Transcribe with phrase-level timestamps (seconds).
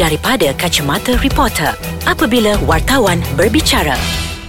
[0.00, 1.76] daripada kacamata reporter
[2.08, 4.00] apabila wartawan berbicara.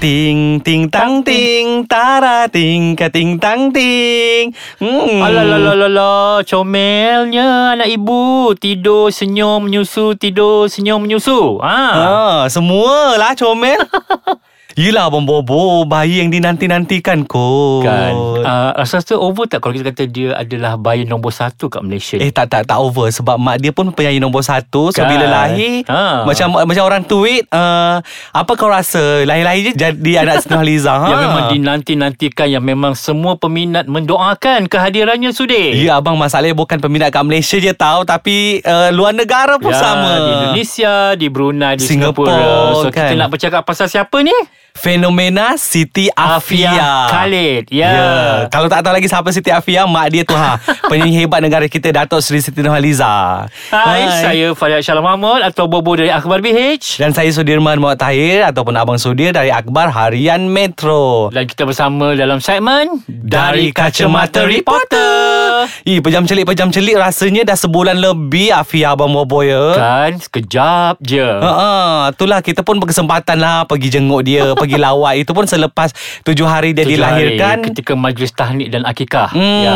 [0.01, 4.49] Ting ting tang ting tara ting ka ting tang ting.
[4.81, 5.21] Hmm.
[5.21, 8.57] Alalalala, comelnya anak ibu.
[8.57, 11.61] Tidur, senyum, menyusu, tidur, senyum, menyusu.
[11.61, 11.77] Ha.
[11.93, 13.77] Ah, semualah comel.
[14.75, 17.83] Yelah Abang Bobo Bayi yang dinanti-nantikan kot.
[17.83, 18.13] Kan.
[18.41, 22.15] Uh, Rasa tu over tak Kalau kita kata dia adalah Bayi nombor satu kat Malaysia
[22.15, 23.11] Eh tak tak tak over.
[23.11, 24.89] Sebab mak dia pun penyanyi nombor satu.
[24.89, 25.11] So Kan.
[25.11, 26.23] bila lahir Ha.
[26.23, 27.99] Macam macam orang tweet uh,
[28.31, 29.25] Apa kau rasa?
[29.25, 30.93] Lahir-lahir je Jadi anak Siti Nurhaliza.
[31.01, 31.07] Ha?
[31.07, 37.09] Yang memang dinanti-nantikan Yang memang semua peminat Mendoakan kehadirannya Sudir Ya abang masalahnya bukan peminat
[37.09, 40.11] kat Malaysia je tahu Tapi uh, luar negara pun ya, sama.
[40.19, 42.77] Di Indonesia Di Brunei Di Singapura, Singapura.
[42.77, 43.09] So kan.
[43.09, 44.35] kita nak bercakap Pasal siapa ni?
[44.71, 48.07] Fenomena Siti Afia, Khalid Ya Ya.
[48.47, 50.55] Kalau tak tahu lagi siapa Siti Afia, mak dia tu ha.
[50.91, 53.45] Penyanyi hebat negara kita Datuk Seri Siti Nurhaliza.
[53.69, 58.47] Hai, saya Farid Shalom Mahmud Atau Bobo dari Akhbar BH Dan saya Sudirman Muhammad Tahir
[58.47, 61.27] ataupun Abang Sudir dari Akbar Harian Metro.
[61.33, 65.40] Dan kita bersama dalam segmen Dari Kacamata Reporter.
[65.83, 69.73] Ih, pejam celik pejam celik rasanya dah sebulan lebih Afia Abang Bobo ya.
[69.73, 71.71] Kan sekejap je Ha, ha,
[72.09, 75.17] itulah kita pun berkesempatan lah pergi jenguk dia, pergi lawat.
[75.17, 77.57] Itu pun selepas tujuh hari dia Tujuh dilahirkan.
[77.59, 79.75] hari Ketika majlis tahnik dan akikah Hmm, ya.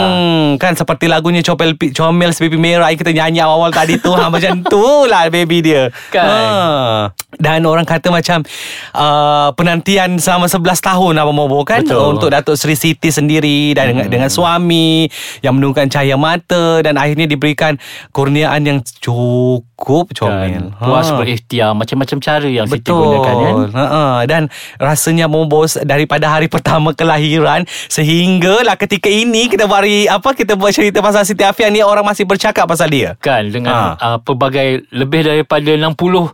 [0.57, 4.27] kan seperti lagunya Comel Pi- Comel Sepipi Merah yang kita nyanyi awal-awal tadi tu ha,
[4.27, 5.89] macam tu lah baby dia.
[6.07, 6.25] Kan.
[6.25, 7.13] Ha.
[7.35, 8.47] Dan orang kata macam
[8.91, 12.15] uh, penantian selama 11 tahun Abang Bobo kan Betul.
[12.15, 15.03] untuk Datuk Seri Siti sendiri dan dengan, dengan suami
[15.41, 17.75] yang menurunkan cahaya mata dan akhirnya diberikan
[18.15, 20.71] kurniaan yang cukup comel.
[20.71, 20.79] Kan.
[20.79, 24.47] Puas berikhtiar Macam-macam cara yang Siti gunakan kan Ha dan
[24.79, 30.71] rasanya membos daripada hari pertama kelahiran sehinggalah ketika ini kita buat hari apa kita buat
[30.71, 33.19] cerita pasal Siti Afia ni orang masih bercakap pasal dia.
[33.19, 33.97] Kan dengan Ha.
[33.99, 36.31] uh, pelbagai Lebih daripada 60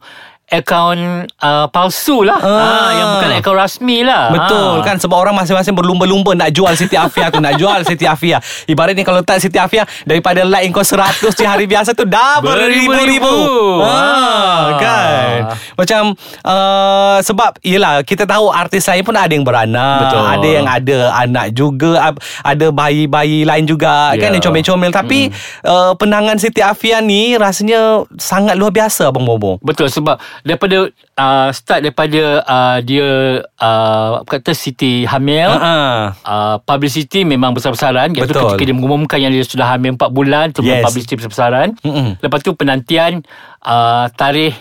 [0.51, 0.99] Akaun
[1.39, 2.51] uh, palsu lah Ah.
[2.51, 2.89] ah.
[2.91, 4.83] Yang bukan akaun rasmi lah Betul Ah.
[4.83, 8.37] kan sebab orang masing-masing berlumba-lumba nak jual Siti Afia tu nak jual Siti Afia.
[8.65, 10.99] Ibaratnya kalau tak Siti Afia daripada like kau 100
[11.31, 13.31] di hari biasa tu dah beribu-ribu.
[13.79, 14.61] Ha, Ah.
[14.75, 15.37] kan.
[15.73, 16.01] Macam
[16.43, 20.23] uh, sebab yelah kita tahu artis lain pun ada yang beranak, Betul.
[20.25, 22.11] ada yang ada anak juga,
[22.41, 24.19] ada bayi-bayi lain juga Ya.
[24.19, 25.31] kan yang comel-comel tapi
[25.63, 29.57] uh, penangan Siti Afia ni rasanya sangat luar biasa Abang Bobo.
[29.61, 30.77] Betul sebab daripada
[31.15, 33.07] uh, start daripada uh, dia
[33.55, 35.75] uh, kata Siti hamil Ha.
[36.17, 38.51] Uh, publicity memang besar-besaran Iaitu Betul.
[38.51, 40.61] ketika dia mengumumkan Yang dia sudah hamil 4 bulan Yes.
[40.61, 40.83] yes.
[40.83, 42.17] publicity besar-besaran Mm-mm.
[42.17, 43.21] Lepas tu penantian
[43.61, 44.57] uh, Tarikh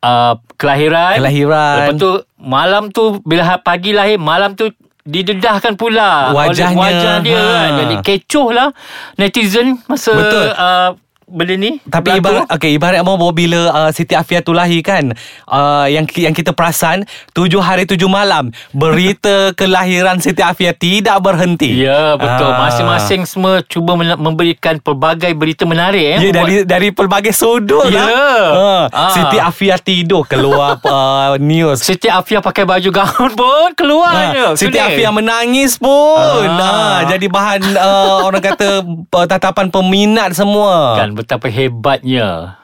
[0.00, 1.76] uh, Kelahiran Kelahiran.
[1.80, 4.68] Lepas tu Malam tu Bila ha- pagi lahir Malam tu
[5.02, 7.52] Didedahkan pula Wajahnya, oleh Wajah dia ha.
[7.60, 8.68] kan Jadi kecoh lah
[9.14, 10.46] Netizen Masa Betul.
[10.50, 10.90] uh,
[11.24, 15.10] Benda ni Tapi ibarat okay, ibarat mau bila uh, Siti Afia tu lahir kan
[15.44, 17.02] uh, yang yang kita perasan
[17.32, 21.80] tujuh hari tujuh malam berita kelahiran Siti Afia tidak berhenti.
[21.80, 22.68] Ya betul Ah.
[22.68, 28.04] Masing-masing semua Cuba memberikan Pelbagai berita menarik eh, Ya buat- dari dari pelbagai sudut Ya.
[28.04, 28.86] lah.
[28.92, 29.10] Ah.
[29.10, 31.80] Siti Afia tidur keluar uh, news.
[31.80, 34.44] Siti Afia pakai baju gaun pun keluar je.
[34.44, 34.84] Ha, Siti Sudir.
[34.84, 36.46] Afia menangis pun.
[36.46, 37.00] Ah.
[37.00, 38.68] Ha, jadi bahan uh, orang kata
[39.16, 41.00] uh, tatapan peminat semua.
[41.00, 42.58] Kan betapa hebatnya.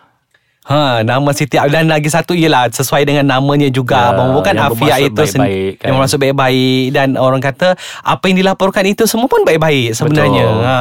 [0.60, 5.02] Ha, nama Siti dan lagi satu ialah sesuai dengan namanya juga Ya, abang bukan Afia
[5.02, 5.86] itu sen- baik-baik, kan?
[5.88, 10.46] yang masuk baik-baik dan orang kata apa yang dilaporkan itu semua pun baik-baik sebenarnya.
[10.46, 10.62] Betul.
[10.62, 10.78] Ha,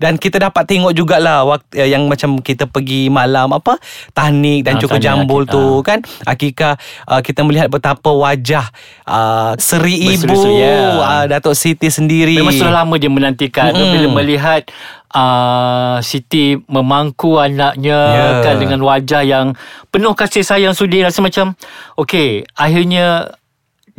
[0.00, 3.78] dan kita dapat tengok jugalah waktu yang macam kita pergi malam apa
[4.10, 6.74] tahnik dan Ah, cukur tahnik jambul akik- tu kan akikah
[7.06, 8.66] uh, kita melihat betapa wajah
[9.04, 10.74] uh, seri ibu ya.
[10.96, 12.34] uh, Datuk Siti sendiri.
[12.34, 13.94] Memang sudah lama dia menantikan Mm-mm.
[13.94, 14.66] bila melihat
[15.14, 18.26] uh, Siti memangku anaknya Ya.
[18.42, 19.46] kan dengan wajah yang
[19.90, 21.54] penuh kasih sayang sudi rasa macam
[21.98, 23.34] okey akhirnya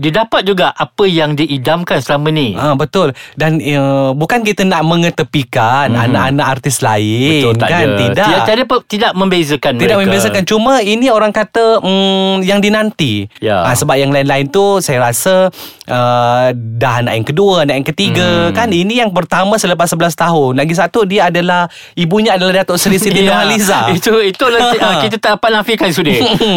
[0.01, 2.51] dia dapat juga apa yang diidamkan selama ni.
[2.53, 6.03] Ah betul dan uh, bukan kita nak mengetepikan Mhm.
[6.03, 7.97] anak-anak artis lain Betul tak kan ada.
[7.99, 10.01] tidak Tidak tidak, tidak membezakan Tidak mereka.
[10.03, 13.61] membezakan Cuma ini orang kata mm, Yang dinanti Ya.
[13.63, 15.49] Ah, Sebab yang lain-lain tu Saya rasa
[15.85, 18.09] uh, Dah anak yang kedua Anak yang ketiga
[18.41, 18.53] Hmm.
[18.53, 22.95] Kan ini yang pertama Selepas 11 tahun Lagi satu Dia adalah Ibunya adalah Datuk Seri
[22.95, 26.13] Siti Ya, Nurhaliza Itu itu uh, kita tak dapat nafikan sudah.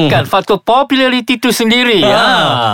[0.06, 2.00] kan faktor populariti tu sendiri.
[2.00, 2.14] Ha.
[2.14, 2.26] Ha.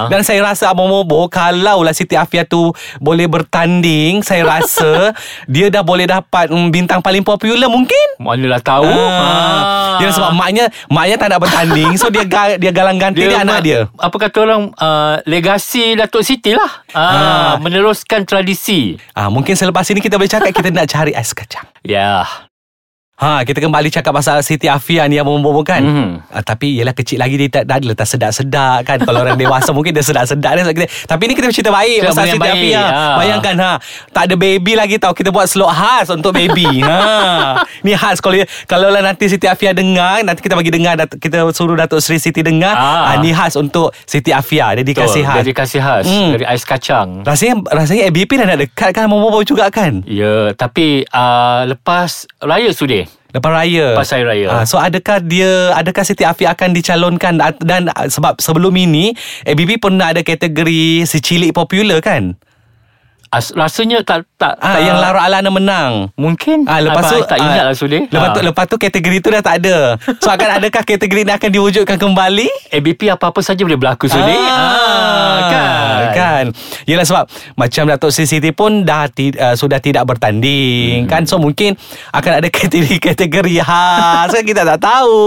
[0.07, 5.17] Dan saya rasa Abang Mobo Kalau lah Siti Afia tu Boleh bertanding Saya rasa
[5.53, 8.85] Dia dah boleh dapat mm, Bintang paling popular mungkin Manalah tahu.
[8.85, 9.97] Ah.
[10.03, 13.41] Dia sebab maknya Maknya tak nak bertanding So dia ga, dia galang ganti dia, dia
[13.43, 17.55] anak dia Apa kata orang uh, Legasi Datuk Siti lah ah, Ah.
[17.63, 21.67] Meneruskan tradisi Ah, mungkin selepas ini kita boleh cakap kita nak cari ais kacang.
[21.85, 22.25] Ya
[23.21, 25.85] Ha, kita kembali cakap pasal Siti Afia ni yang bombong kan.
[25.85, 26.09] Mhm.
[26.25, 28.97] Uh, tapi yelah kecil lagi dia tak dah adalah tak sedap-sedap kan.
[28.97, 30.65] Kalau orang dewasa mungkin dia sedap-sedap dia.
[30.65, 32.81] Kita, tapi ni kita cerita baik Cerita pasal Siti baik, Afia.
[32.81, 33.05] ha.
[33.21, 33.71] Bayangkan ha,
[34.09, 35.13] tak ada baby lagi tau.
[35.13, 36.81] Kita buat slot khas untuk baby.
[36.89, 37.61] ha.
[37.85, 41.77] Ni khas kalau kalau lah nanti Siti Afia dengar, nanti kita bagi dengar kita suruh
[41.77, 42.73] Datuk Seri Siti dengar.
[42.73, 43.13] Ah.
[43.13, 44.73] Ha, ni khas untuk Siti Afia.
[44.73, 45.45] Dedikasi khas.
[45.45, 46.33] Dedikasi khas Hmm.
[46.33, 51.03] Dari ais kacang Rasanya rasanya ABP dah nak dekat kan Momo juga kan Ya Tapi
[51.07, 54.47] uh, Lepas Raya sudah Lepas raya Lepas hari raya.
[54.51, 59.15] Ah, So adakah dia Adakah Siti Afia akan dicalonkan Dan- sebab sebelum ini
[59.47, 62.35] ABB pernah ada kategori Si cilik popular kan
[63.31, 67.31] As, Rasanya tak tak, Ah, tak Yang Lara Alana menang Mungkin Ah, lepas tu Abang
[67.31, 69.95] Tak ingat ah, lah sudah Lepas tu lepas tu kategori tu dah tak ada.
[70.19, 72.49] So akan adakah kategori ni akan diwujudkan kembali?
[72.75, 76.45] ABP apa-apa saja boleh berlaku sudah Ah, Kan kan.
[76.85, 77.25] Yelah sebab
[77.55, 81.11] macam Datuk Sri Siti pun dah ti, uh, sudah tidak bertanding hmm.
[81.11, 81.23] kan.
[81.25, 81.77] So mungkin
[82.15, 85.19] akan ada kategori-kategori khas kan kita tak tahu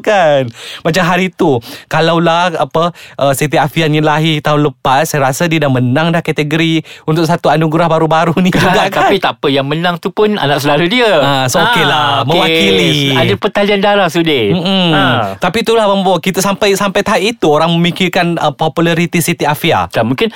[0.00, 0.48] kan.
[0.82, 1.58] Macam hari tu
[1.90, 6.20] kalaulah apa uh, Siti Afia ni lahir tahun lepas saya rasa dia dah menang dah
[6.20, 9.08] kategori untuk satu anugerah baru-baru ni juga kan.
[9.08, 12.30] Tapi tak apa Yang menang tu pun Anak saudara dia Ah, so okey lah, okey.
[12.30, 12.92] mewakili.
[13.12, 14.42] Ada pertalian darah sudah
[14.90, 15.04] ha.
[15.36, 19.88] Tapi itulah Bang Bo Kita sampai sampai tahap itu Orang memikirkan uh, Populariti Siti Afia
[19.88, 20.30] Dan mungkin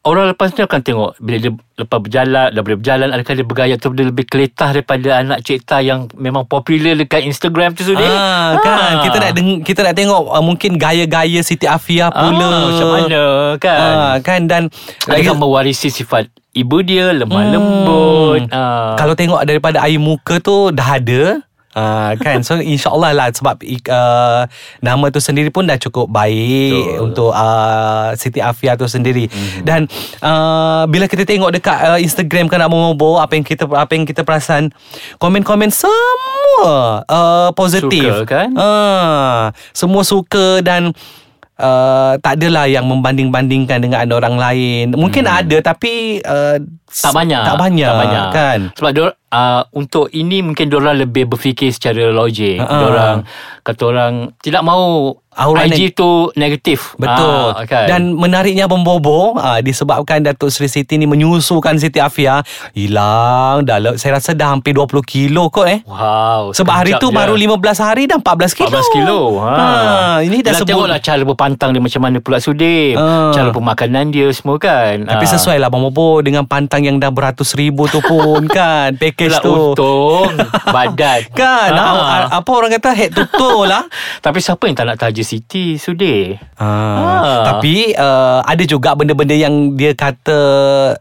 [0.00, 3.74] Orang lepas ni akan tengok Bila dia lepas berjalan Dah boleh berjalan Adakah dia bergaya
[3.76, 8.56] tu Dia lebih keletah daripada Anak cipta yang Memang popular dekat Instagram tu sudah Ah,
[8.58, 9.04] kan?
[9.04, 12.32] Kita nak deng- kita nak tengok uh, mungkin gaya-gaya Siti Afia pula.
[12.40, 13.22] ah, Macam mana
[13.58, 13.76] kan?
[13.76, 14.40] Ah, kan?
[14.44, 14.62] Dan
[15.04, 17.52] Adakah mewarisi sifat Ibu dia Lemah Hmm.
[17.52, 18.42] lembut.
[18.50, 18.96] Ah.
[18.96, 24.42] kalau tengok daripada air muka tu dah ada Uh, kan so insyaallah lah sebab uh,
[24.82, 26.98] nama tu sendiri pun dah cukup baik Betul.
[26.98, 29.62] untuk uh, Siti Afia tu sendiri mm-hmm.
[29.62, 29.86] dan
[30.18, 34.26] uh, bila kita tengok dekat uh, Instagram kan Mobo apa yang kita apa yang kita
[34.26, 34.74] perasan
[35.22, 38.50] komen-komen semua uh, positif Suka, kan?
[38.58, 40.90] uh, semua suka dan
[41.60, 44.96] Uh, tak adalah yang membanding-bandingkan dengan orang lain.
[44.96, 45.38] Mungkin hmm.
[45.44, 46.56] ada tapi uh,
[46.92, 48.26] tak banyak Tak banyak, tak banyak.
[48.30, 48.58] kan.
[48.72, 52.56] Sebab dia uh, untuk ini mungkin diorang lebih berfikir secara logik.
[52.56, 52.66] Ha-ha.
[52.66, 52.80] Uh-huh.
[52.80, 53.16] Diorang
[53.60, 56.98] kata orang tidak mahu Aura IG tu negatif.
[56.98, 57.86] Betul Ah, kan?
[57.86, 62.42] Dan menariknya Bombobo uh, Disebabkan Datuk Seri Siti ni Menyusukan Siti Afia
[62.74, 67.14] Hilang dah, Saya rasa dah hampir 20 kilo kot eh Wow Sebab hari tu je.
[67.14, 67.46] baru 15
[67.78, 69.54] hari dah 14 kilo 14 kilo ha.
[69.54, 69.66] ha,
[70.18, 73.30] Ini dah sebut tengoklah cara berpantang dia macam mana pula Sudim Ah.
[73.30, 75.30] Cara pemakanan dia semua kan Tapi Ah.
[75.30, 79.42] sesuai lah Bang Bobo Dengan pantang yang dah beratus ribu tu pun kan Package Itulah
[79.42, 80.30] tu untung
[80.66, 81.94] Badan Kan Ah.
[82.26, 82.38] ah.
[82.38, 83.84] Apa orang kata Head to toe lah
[84.24, 86.66] Tapi siapa yang tak nak taja Siti Sudir Ah.
[86.66, 87.42] Ah.
[87.46, 90.38] Tapi uh, ada juga benda-benda yang dia kata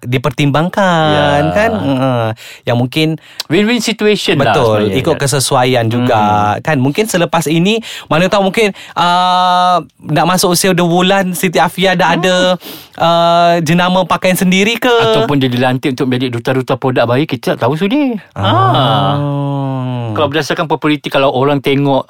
[0.04, 1.28] dipertimbangkan Ya.
[1.52, 2.28] kan uh,
[2.64, 3.16] yang mungkin
[3.48, 5.22] Win-win situation lah betul ikut kan?
[5.22, 6.22] kesesuaian juga
[6.60, 11.94] kan mungkin selepas ini mana tahu mungkin uh, nak masuk usia 2 bulan Siti Afia
[11.94, 12.36] dah ada
[12.96, 17.62] uh, jenama pakaian sendiri ke Ataupun dia dilantik untuk menjadi duta-duta produk bayi Kita tak
[17.62, 19.14] tahu Sudir ah.
[19.14, 20.18] Hmm.
[20.18, 22.10] Kalau berdasarkan populariti Kalau orang tengok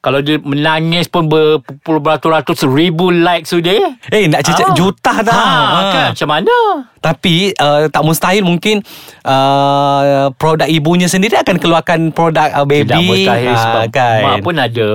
[0.00, 3.76] Kalau dia menangis pun Berpuluh beratus-ratus ribu like Sudir
[4.08, 4.74] Eh nak cecek Ah.
[4.74, 5.84] juta dah ha, Ah.
[5.90, 6.56] kan Macam mana
[6.98, 8.80] Tapi uh, tak mustahil mungkin
[9.22, 12.88] uh, produk ibunya sendiri akan keluarkan produk uh, baby.
[12.88, 14.20] Tidak mustahil Ah, Sebab kan.
[14.24, 14.86] mak pun ada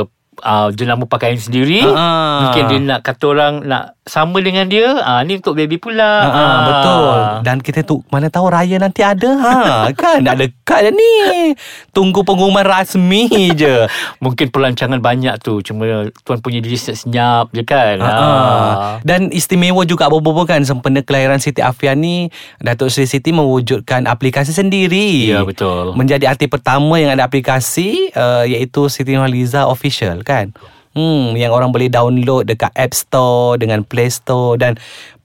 [0.41, 2.49] uh, Jenama pakaian sendiri Ah.
[2.49, 6.29] Mungkin dia nak kata orang Nak sama dengan dia ah, Ni untuk baby pula Ha,
[6.33, 7.17] ha, betul.
[7.45, 9.57] Dan kita tu mana tahu raya nanti ada ha
[10.01, 11.53] kan nak dekat dah ni.
[11.93, 13.85] Tunggu pengumuman rasmi je.
[14.23, 19.03] Mungkin pelancangan banyak tu Cuma tuan punya diri senyap je kan Ha.
[19.03, 22.31] Dan istimewa juga bobo kan sempena kelahiran Siti Afia ni
[22.63, 25.29] Datuk Seri Siti mewujudkan aplikasi sendiri.
[25.29, 25.93] Ya, betul.
[25.93, 30.55] Menjadi artis pertama yang ada aplikasi uh, iaitu Siti Nurhaliza Official kan.
[30.91, 34.75] Hmm yang orang boleh download dekat App Store dengan Play Store dan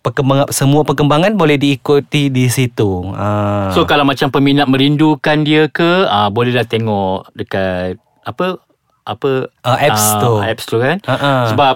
[0.00, 3.08] perkembangan semua perkembangan boleh diikuti di situ.
[3.10, 3.72] Ah.
[3.72, 8.60] So kalau macam peminat merindukan dia ke ah, Boleh dah tengok Dekat Apa
[9.02, 10.40] Apa Ah, App Store.
[10.44, 11.32] App Store kan Ha-ha.
[11.48, 11.74] Sebab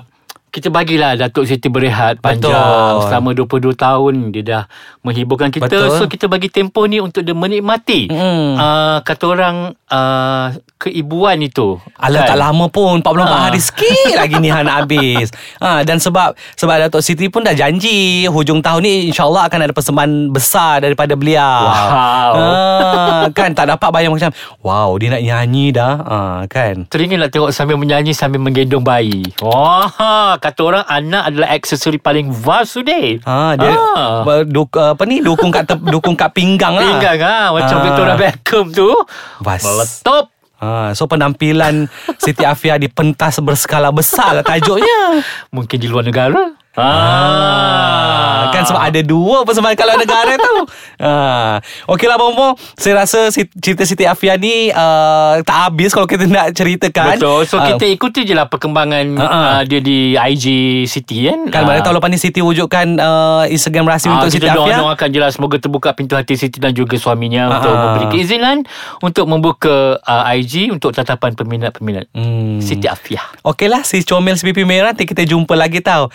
[0.48, 3.04] kita bagilah Datuk Siti berehat panjang Betul.
[3.04, 3.30] selama
[3.70, 4.62] 22 tahun dia dah
[5.02, 5.94] menghiburkan kita Betul.
[5.94, 8.56] so kita bagi tempoh ni untuk dia menikmati Mm.
[8.56, 13.36] uh, kata orang uh, keibuan itu Alah tak lama pun 44 Ha.
[13.44, 15.28] hari sikit lagi ni Han nak habis
[15.58, 19.74] ha, Dan sebab Sebab Datuk Siti pun dah janji Hujung tahun ni InsyaAllah akan ada
[19.74, 22.30] persembahan Besar daripada beliau Wow.
[22.32, 22.46] ha,
[23.30, 24.30] Kan tak dapat bayang macam
[24.62, 29.26] Wow dia nak nyanyi dah ha, Kan Teringin nak tengok sambil menyanyi sambil menggendong bayi.
[29.42, 33.18] Wah, kata orang anak adalah aksesori paling vast today.
[33.22, 34.22] Ha dia Ah.
[34.22, 34.42] ah.
[34.42, 36.82] duk, apa ni dukung kat tep, dukung kat pinggang lah.
[36.96, 37.84] Pinggang ha, macam Ah.
[37.84, 38.88] Victoria Beckham tu.
[39.38, 39.60] Vas.
[39.60, 40.30] Meletup.
[40.58, 41.86] Ha, so penampilan
[42.18, 45.22] Siti Afia di pentas berskala besar lah tajuknya.
[45.54, 46.58] Mungkin di luar negara.
[46.78, 50.54] Ah, kan sebab ada dua persembahan kalau negara tu.
[50.98, 56.50] Ah, okeylah Bomo, saya rasa cerita Siti Afia ni uh, tak habis kalau kita nak
[56.50, 57.14] ceritakan.
[57.14, 57.46] Betul.
[57.46, 59.30] So Ah, kita ikuti je lah perkembangan Ah, ah.
[59.30, 60.44] uh, dia di IG
[60.84, 61.46] Siti kan.
[61.46, 61.86] Kan mana Ah.
[61.86, 64.74] tahu lepas ni Siti wujudkan uh, Instagram rasmi Ah, untuk Siti kita Afia.
[64.76, 67.78] doakan je lah Semoga terbuka pintu hati Siti dan juga suaminya Ah, Untuk ah.
[67.80, 68.66] memberi keizinan
[68.98, 72.58] Untuk membuka uh, IG Untuk tatapan peminat-peminat Hmm.
[72.58, 76.10] Siti Afiah Okeylah si comel pipi merah nanti kita jumpa lagi tau.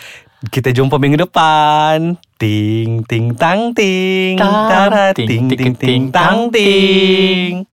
[0.50, 2.20] Kita jumpa minggu depan.
[2.36, 4.36] Ting ting tang ting.
[4.36, 7.64] Tara ting, ting ting, ting ting ting, tang ting.